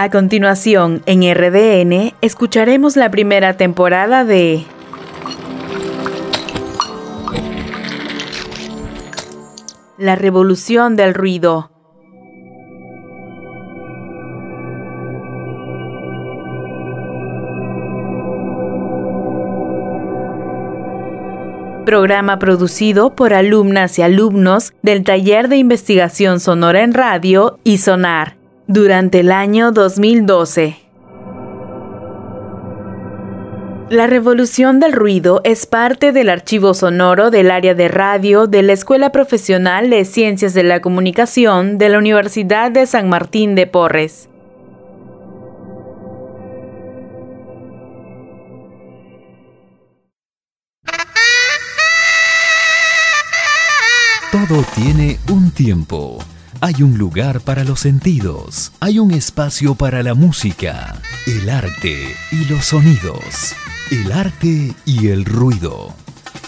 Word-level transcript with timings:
A 0.00 0.10
continuación, 0.10 1.02
en 1.06 1.22
RDN, 1.22 2.14
escucharemos 2.20 2.94
la 2.94 3.10
primera 3.10 3.56
temporada 3.56 4.24
de 4.24 4.64
La 9.98 10.14
Revolución 10.14 10.94
del 10.94 11.14
Ruido. 11.14 11.72
Programa 21.84 22.38
producido 22.38 23.16
por 23.16 23.34
alumnas 23.34 23.98
y 23.98 24.02
alumnos 24.02 24.72
del 24.80 25.02
Taller 25.02 25.48
de 25.48 25.56
Investigación 25.56 26.38
Sonora 26.38 26.84
en 26.84 26.94
Radio 26.94 27.58
y 27.64 27.78
Sonar 27.78 28.37
durante 28.68 29.20
el 29.20 29.32
año 29.32 29.72
2012. 29.72 30.76
La 33.88 34.06
revolución 34.06 34.78
del 34.78 34.92
ruido 34.92 35.40
es 35.42 35.64
parte 35.64 36.12
del 36.12 36.28
archivo 36.28 36.74
sonoro 36.74 37.30
del 37.30 37.50
área 37.50 37.74
de 37.74 37.88
radio 37.88 38.46
de 38.46 38.62
la 38.62 38.74
Escuela 38.74 39.10
Profesional 39.10 39.88
de 39.88 40.04
Ciencias 40.04 40.52
de 40.52 40.64
la 40.64 40.82
Comunicación 40.82 41.78
de 41.78 41.88
la 41.88 41.96
Universidad 41.96 42.70
de 42.70 42.84
San 42.84 43.08
Martín 43.08 43.54
de 43.54 43.66
Porres. 43.66 44.28
Todo 54.30 54.62
tiene 54.74 55.18
un 55.30 55.50
tiempo 55.52 56.18
hay 56.60 56.82
un 56.82 56.98
lugar 56.98 57.40
para 57.40 57.64
los 57.64 57.80
sentidos, 57.80 58.72
hay 58.80 58.98
un 58.98 59.12
espacio 59.12 59.74
para 59.74 60.02
la 60.02 60.14
música, 60.14 61.00
el 61.26 61.48
arte 61.48 62.16
y 62.32 62.44
los 62.46 62.66
sonidos, 62.66 63.54
el 63.90 64.10
arte 64.12 64.74
y 64.84 65.08
el 65.08 65.24
ruido. 65.24 65.94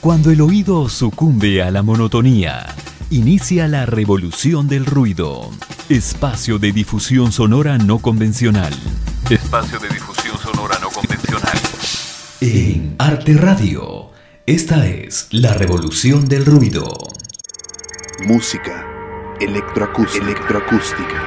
Cuando 0.00 0.30
el 0.30 0.40
oído 0.40 0.88
sucumbe 0.88 1.62
a 1.62 1.70
la 1.70 1.82
monotonía, 1.82 2.74
inicia 3.10 3.68
la 3.68 3.86
revolución 3.86 4.68
del 4.68 4.86
ruido. 4.86 5.50
Espacio 5.88 6.58
de 6.58 6.72
difusión 6.72 7.32
sonora 7.32 7.78
no 7.78 7.98
convencional. 7.98 8.72
Espacio 9.28 9.78
de 9.78 9.88
difusión 9.88 10.38
sonora 10.38 10.78
no 10.80 10.88
convencional. 10.90 11.58
En 12.40 12.94
Arte 12.98 13.34
Radio, 13.34 14.10
esta 14.46 14.86
es 14.86 15.28
la 15.30 15.54
revolución 15.54 16.28
del 16.28 16.46
ruido. 16.46 16.96
Música 18.26 18.97
Electroacústica. 19.40 20.24
Electroacústica. 20.24 21.24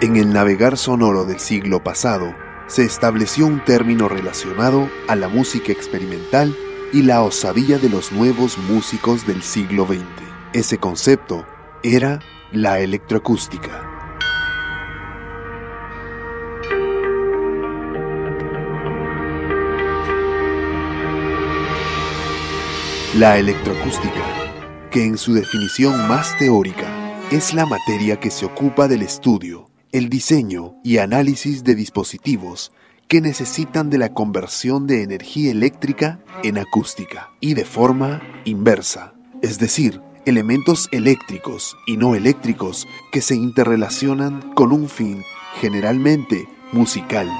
En 0.00 0.16
el 0.16 0.32
navegar 0.32 0.76
sonoro 0.76 1.24
del 1.24 1.40
siglo 1.40 1.82
pasado, 1.82 2.36
se 2.68 2.84
estableció 2.84 3.48
un 3.48 3.64
término 3.64 4.08
relacionado 4.08 4.88
a 5.08 5.16
la 5.16 5.26
música 5.26 5.72
experimental 5.72 6.56
y 6.92 7.02
la 7.02 7.22
osadía 7.22 7.78
de 7.78 7.88
los 7.88 8.12
nuevos 8.12 8.58
músicos 8.58 9.26
del 9.26 9.42
siglo 9.42 9.86
XX. 9.86 10.04
Ese 10.52 10.78
concepto 10.78 11.44
era 11.82 12.20
la 12.52 12.78
electroacústica. 12.78 13.85
La 23.18 23.38
electroacústica, 23.38 24.90
que 24.90 25.02
en 25.02 25.16
su 25.16 25.32
definición 25.32 26.06
más 26.06 26.36
teórica 26.36 27.18
es 27.30 27.54
la 27.54 27.64
materia 27.64 28.20
que 28.20 28.30
se 28.30 28.44
ocupa 28.44 28.88
del 28.88 29.00
estudio, 29.00 29.70
el 29.90 30.10
diseño 30.10 30.74
y 30.84 30.98
análisis 30.98 31.64
de 31.64 31.74
dispositivos 31.74 32.72
que 33.08 33.22
necesitan 33.22 33.88
de 33.88 33.96
la 33.96 34.12
conversión 34.12 34.86
de 34.86 35.02
energía 35.02 35.50
eléctrica 35.50 36.20
en 36.42 36.58
acústica 36.58 37.30
y 37.40 37.54
de 37.54 37.64
forma 37.64 38.20
inversa, 38.44 39.14
es 39.40 39.58
decir, 39.58 40.02
elementos 40.26 40.86
eléctricos 40.92 41.74
y 41.86 41.96
no 41.96 42.16
eléctricos 42.16 42.86
que 43.12 43.22
se 43.22 43.34
interrelacionan 43.34 44.52
con 44.52 44.72
un 44.72 44.90
fin 44.90 45.22
generalmente 45.62 46.46
musical 46.70 47.30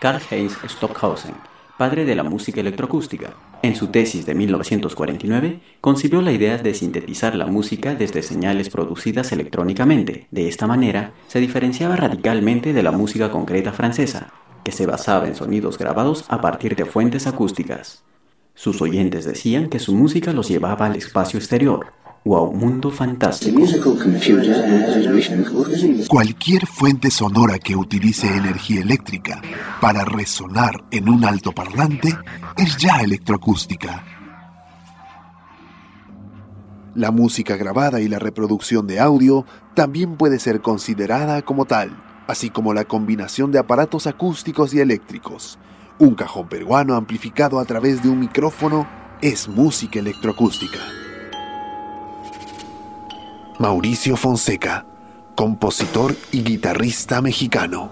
Karl-Heinz 0.00 0.58
Stockhausen, 0.68 1.34
padre 1.78 2.04
de 2.04 2.14
la 2.14 2.22
música 2.22 2.60
electroacústica. 2.60 3.34
En 3.62 3.74
su 3.74 3.88
tesis 3.88 4.26
de 4.26 4.34
1949, 4.34 5.60
concibió 5.80 6.22
la 6.22 6.32
idea 6.32 6.58
de 6.58 6.74
sintetizar 6.74 7.34
la 7.34 7.46
música 7.46 7.94
desde 7.94 8.22
señales 8.22 8.70
producidas 8.70 9.32
electrónicamente. 9.32 10.26
De 10.30 10.48
esta 10.48 10.66
manera, 10.66 11.12
se 11.28 11.40
diferenciaba 11.40 11.96
radicalmente 11.96 12.72
de 12.72 12.82
la 12.82 12.92
música 12.92 13.30
concreta 13.30 13.72
francesa, 13.72 14.32
que 14.64 14.72
se 14.72 14.86
basaba 14.86 15.26
en 15.26 15.34
sonidos 15.34 15.78
grabados 15.78 16.24
a 16.28 16.40
partir 16.40 16.76
de 16.76 16.84
fuentes 16.84 17.26
acústicas. 17.26 18.04
Sus 18.54 18.80
oyentes 18.82 19.24
decían 19.24 19.68
que 19.68 19.78
su 19.78 19.94
música 19.94 20.32
los 20.32 20.48
llevaba 20.48 20.86
al 20.86 20.96
espacio 20.96 21.38
exterior, 21.38 21.92
un 22.26 22.58
mundo 22.58 22.90
fantástico. 22.90 23.62
Cualquier 26.08 26.66
fuente 26.66 27.10
sonora 27.10 27.58
que 27.58 27.76
utilice 27.76 28.26
energía 28.26 28.80
eléctrica 28.80 29.40
para 29.80 30.04
resonar 30.04 30.84
en 30.90 31.08
un 31.08 31.24
altoparlante 31.24 32.16
es 32.56 32.76
ya 32.78 33.00
electroacústica. 33.00 34.04
La 36.94 37.10
música 37.10 37.56
grabada 37.56 38.00
y 38.00 38.08
la 38.08 38.18
reproducción 38.18 38.86
de 38.86 38.98
audio 38.98 39.44
también 39.74 40.16
puede 40.16 40.38
ser 40.38 40.62
considerada 40.62 41.42
como 41.42 41.66
tal, 41.66 42.02
así 42.26 42.50
como 42.50 42.72
la 42.72 42.84
combinación 42.84 43.52
de 43.52 43.58
aparatos 43.58 44.06
acústicos 44.06 44.72
y 44.74 44.80
eléctricos. 44.80 45.58
Un 45.98 46.14
cajón 46.14 46.48
peruano 46.48 46.94
amplificado 46.94 47.60
a 47.60 47.64
través 47.66 48.02
de 48.02 48.08
un 48.08 48.18
micrófono 48.18 48.88
es 49.20 49.48
música 49.48 49.98
electroacústica. 49.98 51.05
Mauricio 53.58 54.16
Fonseca, 54.16 54.84
compositor 55.34 56.14
y 56.30 56.42
guitarrista 56.42 57.22
mexicano. 57.22 57.88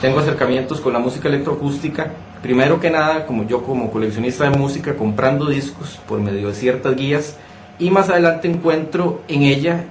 Tengo 0.00 0.18
acercamientos 0.18 0.80
con 0.80 0.92
la 0.92 0.98
música 0.98 1.28
electroacústica, 1.28 2.10
primero 2.42 2.80
que 2.80 2.90
nada 2.90 3.24
como 3.24 3.46
yo 3.46 3.62
como 3.62 3.92
coleccionista 3.92 4.50
de 4.50 4.58
música 4.58 4.96
comprando 4.96 5.46
discos 5.46 6.00
por 6.08 6.20
medio 6.20 6.48
de 6.48 6.54
ciertas 6.54 6.96
guías 6.96 7.36
y 7.78 7.90
más 7.90 8.10
adelante 8.10 8.48
encuentro 8.48 9.22
en 9.28 9.42
ella 9.42 9.84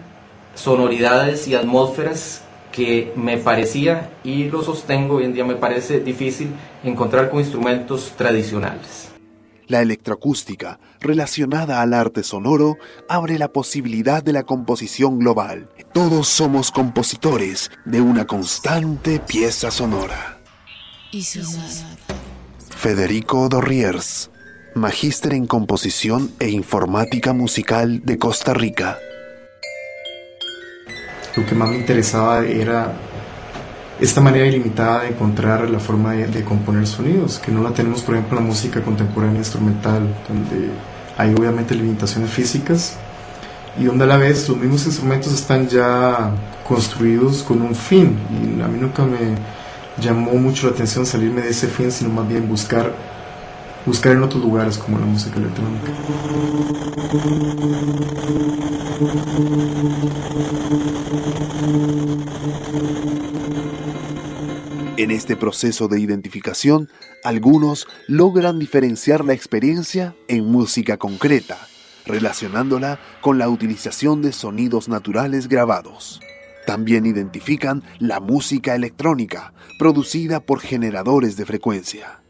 sonoridades 0.55 1.47
y 1.47 1.55
atmósferas 1.55 2.41
que 2.73 3.13
me 3.15 3.37
parecía 3.37 4.09
y 4.25 4.49
lo 4.49 4.61
sostengo 4.61 5.15
hoy 5.15 5.25
en 5.25 5.33
día 5.33 5.45
me 5.45 5.55
parece 5.55 6.01
difícil 6.01 6.49
encontrar 6.83 7.29
con 7.29 7.39
instrumentos 7.39 8.11
tradicionales. 8.17 9.12
La 9.73 9.81
electroacústica, 9.81 10.79
relacionada 10.99 11.81
al 11.81 11.95
arte 11.95 12.21
sonoro, 12.21 12.77
abre 13.09 13.39
la 13.39 13.47
posibilidad 13.47 14.21
de 14.21 14.31
la 14.31 14.43
composición 14.43 15.17
global. 15.17 15.67
Todos 15.91 16.27
somos 16.27 16.69
compositores 16.69 17.71
de 17.83 17.99
una 17.99 18.27
constante 18.27 19.19
pieza 19.19 19.71
sonora. 19.71 20.39
Federico 22.69 23.49
Dorriers, 23.49 24.29
magíster 24.75 25.33
en 25.33 25.47
composición 25.47 26.31
e 26.37 26.51
informática 26.51 27.33
musical 27.33 28.05
de 28.05 28.19
Costa 28.19 28.53
Rica. 28.53 28.99
Lo 31.35 31.47
que 31.47 31.55
más 31.55 31.71
me 31.71 31.77
interesaba 31.77 32.45
era 32.45 32.93
esta 33.99 34.21
manera 34.21 34.45
ilimitada 34.45 35.01
de 35.01 35.09
encontrar 35.09 35.69
la 35.69 35.79
forma 35.79 36.13
de, 36.13 36.43
componer 36.43 36.87
sonidos, 36.87 37.39
que 37.39 37.51
no 37.51 37.61
la 37.61 37.71
tenemos, 37.71 38.01
por 38.01 38.15
ejemplo, 38.15 38.37
en 38.37 38.43
la 38.45 38.49
música 38.49 38.81
contemporánea 38.81 39.37
instrumental, 39.37 40.07
donde 40.27 40.69
hay 41.17 41.33
obviamente 41.33 41.75
limitaciones 41.75 42.29
físicas 42.29 42.95
y 43.79 43.85
donde 43.85 44.03
a 44.03 44.07
la 44.07 44.17
vez 44.17 44.49
los 44.49 44.57
mismos 44.57 44.85
instrumentos 44.85 45.33
están 45.33 45.67
ya 45.67 46.31
construidos 46.67 47.43
con 47.43 47.61
un 47.61 47.75
fin. 47.75 48.17
Y 48.29 48.61
a 48.61 48.67
mí 48.67 48.79
nunca 48.79 49.03
me 49.03 49.35
llamó 50.01 50.33
mucho 50.33 50.67
la 50.67 50.73
atención 50.73 51.05
salirme 51.05 51.41
de 51.41 51.49
ese 51.49 51.67
fin, 51.67 51.91
sino 51.91 52.09
más 52.09 52.27
bien 52.27 52.47
buscar 52.47 52.91
buscar 53.85 54.13
en 54.13 54.23
otros 54.23 54.41
lugares 54.41 54.77
como 54.77 54.97
la 54.97 55.05
música 55.05 55.39
electrónica. 55.39 55.91
En 65.03 65.11
este 65.11 65.35
proceso 65.35 65.89
de 65.89 65.99
identificación, 65.99 66.87
algunos 67.25 67.87
logran 68.07 68.57
diferenciar 68.57 69.25
la 69.25 69.33
experiencia 69.33 70.15
en 70.29 70.45
música 70.45 70.95
concreta, 70.95 71.57
relacionándola 72.05 73.01
con 73.19 73.37
la 73.37 73.49
utilización 73.49 74.21
de 74.21 74.31
sonidos 74.31 74.87
naturales 74.87 75.49
grabados. 75.49 76.21
También 76.65 77.05
identifican 77.05 77.83
la 77.99 78.21
música 78.21 78.75
electrónica, 78.75 79.53
producida 79.77 80.39
por 80.39 80.61
generadores 80.61 81.35
de 81.35 81.45
frecuencia. 81.47 82.21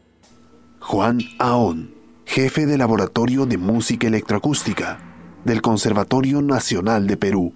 Juan 0.80 1.20
Aón, 1.38 1.94
jefe 2.24 2.66
de 2.66 2.76
Laboratorio 2.76 3.46
de 3.46 3.56
Música 3.56 4.08
Electroacústica 4.08 4.98
del 5.44 5.62
Conservatorio 5.62 6.42
Nacional 6.42 7.06
de 7.06 7.16
Perú. 7.16 7.54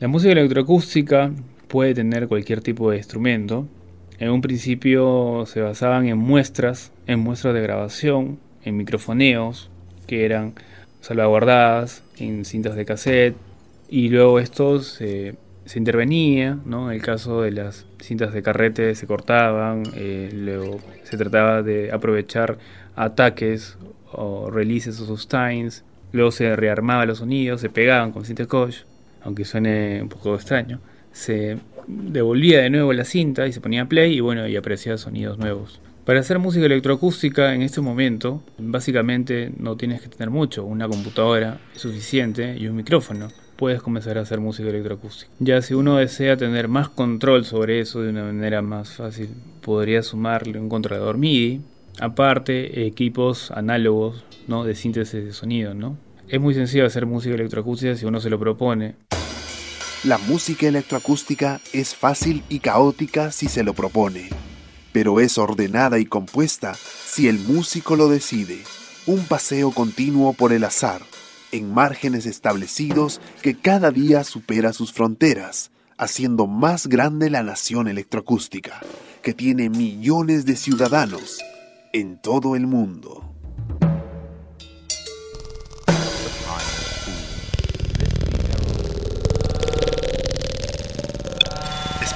La 0.00 0.08
música 0.08 0.32
electroacústica 0.32 1.32
puede 1.66 1.94
tener 1.94 2.28
cualquier 2.28 2.60
tipo 2.60 2.90
de 2.90 2.98
instrumento. 2.98 3.66
En 4.18 4.30
un 4.30 4.40
principio 4.40 5.44
se 5.46 5.60
basaban 5.60 6.06
en 6.06 6.18
muestras, 6.18 6.92
en 7.06 7.20
muestras 7.20 7.54
de 7.54 7.60
grabación, 7.60 8.38
en 8.64 8.76
microfoneos, 8.76 9.70
que 10.06 10.24
eran 10.24 10.54
salvaguardadas 11.00 12.02
en 12.18 12.44
cintas 12.44 12.74
de 12.74 12.84
cassette, 12.84 13.36
y 13.88 14.08
luego 14.08 14.40
estos 14.40 14.86
se 14.88 15.78
intervenía, 15.78 16.58
¿no? 16.64 16.90
En 16.90 16.96
el 16.96 17.02
caso 17.02 17.42
de 17.42 17.52
las 17.52 17.86
cintas 18.00 18.32
de 18.32 18.42
carrete 18.42 18.94
se 18.94 19.06
cortaban, 19.06 19.84
eh, 19.94 20.30
luego 20.32 20.80
se 21.04 21.16
trataba 21.16 21.62
de 21.62 21.92
aprovechar 21.92 22.58
ataques 22.96 23.78
o 24.12 24.50
releases 24.50 24.98
o 25.00 25.06
sustains, 25.06 25.84
luego 26.12 26.30
se 26.30 26.56
rearmaba 26.56 27.06
los 27.06 27.18
sonidos, 27.18 27.60
se 27.60 27.70
pegaban 27.70 28.12
con 28.12 28.24
cinta 28.24 28.46
coach, 28.46 28.78
aunque 29.22 29.44
suene 29.44 30.02
un 30.02 30.08
poco 30.08 30.34
extraño, 30.34 30.80
se 31.12 31.58
devolvía 31.88 32.60
de 32.60 32.70
nuevo 32.70 32.92
la 32.92 33.04
cinta 33.04 33.46
y 33.46 33.52
se 33.52 33.60
ponía 33.60 33.86
play 33.86 34.14
y 34.14 34.20
bueno, 34.20 34.46
y 34.46 34.56
aparecían 34.56 34.98
sonidos 34.98 35.38
nuevos. 35.38 35.80
Para 36.04 36.20
hacer 36.20 36.38
música 36.38 36.64
electroacústica 36.64 37.54
en 37.54 37.60
este 37.60 37.80
momento, 37.80 38.42
básicamente 38.56 39.52
no 39.58 39.76
tienes 39.76 40.00
que 40.00 40.08
tener 40.08 40.30
mucho, 40.30 40.64
una 40.64 40.88
computadora 40.88 41.60
es 41.74 41.82
suficiente 41.82 42.56
y 42.56 42.66
un 42.66 42.76
micrófono. 42.76 43.28
Puedes 43.56 43.82
comenzar 43.82 44.16
a 44.16 44.22
hacer 44.22 44.40
música 44.40 44.70
electroacústica. 44.70 45.30
Ya 45.38 45.60
si 45.60 45.74
uno 45.74 45.96
desea 45.96 46.36
tener 46.36 46.68
más 46.68 46.88
control 46.88 47.44
sobre 47.44 47.80
eso 47.80 48.00
de 48.00 48.10
una 48.10 48.24
manera 48.24 48.62
más 48.62 48.92
fácil, 48.92 49.30
podría 49.60 50.02
sumarle 50.02 50.58
un 50.58 50.70
controlador 50.70 51.18
MIDI, 51.18 51.60
aparte 52.00 52.86
equipos 52.86 53.50
análogos 53.50 54.24
¿no? 54.46 54.64
de 54.64 54.76
síntesis 54.76 55.24
de 55.24 55.32
sonido. 55.32 55.74
¿no? 55.74 55.98
Es 56.28 56.40
muy 56.40 56.54
sencillo 56.54 56.86
hacer 56.86 57.04
música 57.04 57.34
electroacústica 57.34 57.96
si 57.96 58.06
uno 58.06 58.20
se 58.20 58.30
lo 58.30 58.38
propone. 58.38 58.94
La 60.04 60.18
música 60.18 60.68
electroacústica 60.68 61.60
es 61.72 61.94
fácil 61.94 62.44
y 62.48 62.60
caótica 62.60 63.32
si 63.32 63.48
se 63.48 63.62
lo 63.62 63.74
propone 63.74 64.28
pero 64.92 65.20
es 65.20 65.38
ordenada 65.38 65.98
y 65.98 66.06
compuesta 66.06 66.74
si 66.74 67.28
el 67.28 67.38
músico 67.38 67.96
lo 67.96 68.08
decide. 68.08 68.58
Un 69.06 69.24
paseo 69.26 69.70
continuo 69.70 70.32
por 70.32 70.52
el 70.52 70.64
azar, 70.64 71.02
en 71.52 71.72
márgenes 71.72 72.26
establecidos 72.26 73.20
que 73.42 73.56
cada 73.56 73.90
día 73.90 74.24
supera 74.24 74.72
sus 74.72 74.92
fronteras, 74.92 75.70
haciendo 75.96 76.46
más 76.46 76.86
grande 76.86 77.30
la 77.30 77.42
nación 77.42 77.88
electroacústica, 77.88 78.80
que 79.22 79.34
tiene 79.34 79.70
millones 79.70 80.46
de 80.46 80.56
ciudadanos 80.56 81.38
en 81.92 82.20
todo 82.20 82.56
el 82.56 82.66
mundo. 82.66 83.27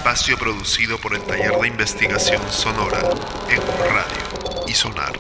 Espacio 0.03 0.37
producido 0.37 0.99
por 0.99 1.15
el 1.15 1.23
Taller 1.23 1.53
de 1.61 1.69
Investigación 1.69 2.43
Sonora 2.51 3.09
en 3.49 3.61
Radio 3.89 4.67
y 4.67 4.73
Sonar. 4.73 5.13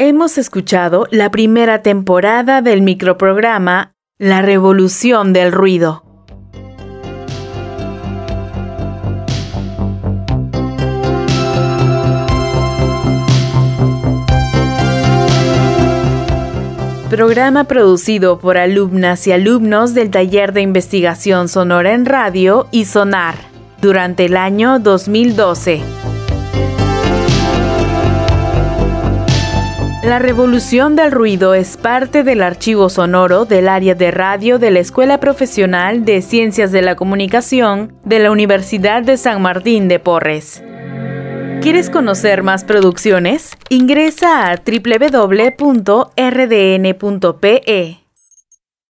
Hemos 0.00 0.36
escuchado 0.36 1.06
la 1.12 1.30
primera 1.30 1.80
temporada 1.80 2.60
del 2.60 2.82
microprograma 2.82 3.94
La 4.18 4.42
Revolución 4.42 5.32
del 5.32 5.52
Ruido. 5.52 6.05
Programa 17.10 17.62
producido 17.62 18.40
por 18.40 18.58
alumnas 18.58 19.28
y 19.28 19.32
alumnos 19.32 19.94
del 19.94 20.10
Taller 20.10 20.52
de 20.52 20.62
Investigación 20.62 21.48
Sonora 21.48 21.92
en 21.92 22.04
Radio 22.04 22.66
y 22.72 22.84
Sonar 22.84 23.36
durante 23.80 24.24
el 24.24 24.36
año 24.36 24.80
2012. 24.80 25.82
La 30.02 30.18
revolución 30.18 30.96
del 30.96 31.12
ruido 31.12 31.54
es 31.54 31.76
parte 31.76 32.24
del 32.24 32.42
archivo 32.42 32.88
sonoro 32.88 33.44
del 33.44 33.68
área 33.68 33.94
de 33.94 34.10
radio 34.10 34.58
de 34.58 34.72
la 34.72 34.80
Escuela 34.80 35.20
Profesional 35.20 36.04
de 36.04 36.22
Ciencias 36.22 36.72
de 36.72 36.82
la 36.82 36.96
Comunicación 36.96 37.92
de 38.04 38.18
la 38.18 38.32
Universidad 38.32 39.04
de 39.04 39.16
San 39.16 39.42
Martín 39.42 39.86
de 39.86 40.00
Porres. 40.00 40.60
¿Quieres 41.66 41.90
conocer 41.90 42.44
más 42.44 42.62
producciones? 42.62 43.58
Ingresa 43.70 44.52
a 44.52 44.62
www.rdn.pe. 44.64 45.66